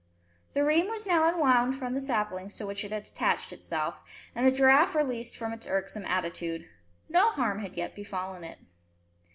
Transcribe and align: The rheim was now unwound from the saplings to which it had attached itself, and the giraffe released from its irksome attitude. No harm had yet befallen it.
The 0.55 0.61
rheim 0.63 0.87
was 0.89 1.05
now 1.05 1.29
unwound 1.29 1.77
from 1.77 1.93
the 1.93 2.01
saplings 2.01 2.57
to 2.57 2.65
which 2.65 2.83
it 2.83 2.91
had 2.91 3.05
attached 3.05 3.53
itself, 3.53 4.01
and 4.33 4.47
the 4.47 4.51
giraffe 4.51 4.95
released 4.95 5.37
from 5.37 5.53
its 5.53 5.67
irksome 5.67 6.05
attitude. 6.05 6.67
No 7.07 7.29
harm 7.29 7.59
had 7.59 7.77
yet 7.77 7.93
befallen 7.93 8.43
it. 8.43 8.57